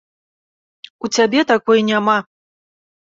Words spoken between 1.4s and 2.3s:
такой няма.